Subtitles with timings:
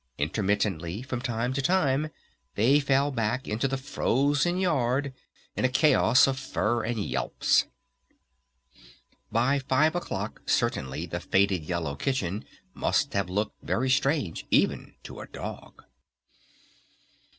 [0.17, 2.09] Intermittently from time to time
[2.55, 5.13] they fell back into the frozen yard
[5.55, 7.65] in a chaos of fur and yelps.
[9.31, 15.19] By five o'clock certainly the faded yellow kitchen must have looked very strange, even to
[15.19, 15.83] a dog!